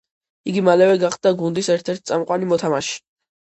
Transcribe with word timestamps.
იგი 0.53 0.63
მალევე 0.69 0.95
გახდა 1.03 1.33
გუნდის 1.41 1.69
ერთ-ერთი 1.75 2.05
წამყვანი 2.13 2.51
მოთამაშე. 2.55 2.99